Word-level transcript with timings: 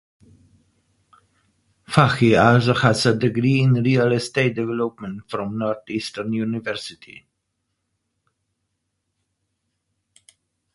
Fahey 1.87 2.35
also 2.35 2.73
has 2.73 3.05
a 3.05 3.15
degree 3.15 3.59
in 3.61 3.73
real 3.83 4.11
estate 4.13 4.55
development 4.55 5.29
from 5.29 5.59
Northeastern 5.59 6.33
University. 6.33 7.27